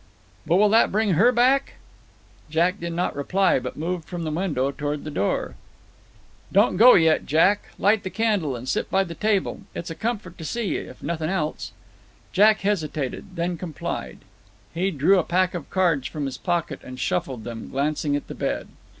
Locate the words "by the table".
8.89-9.61